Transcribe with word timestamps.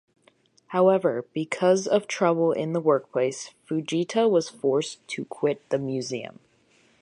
However, 0.69 1.25
because 1.31 1.85
of 1.85 2.07
trouble 2.07 2.51
in 2.53 2.73
the 2.73 2.79
workplace, 2.81 3.53
Fujita 3.67 4.27
was 4.27 4.49
forced 4.49 5.07
to 5.09 5.25
quit 5.25 5.69
the 5.69 5.77
museum. 5.77 6.39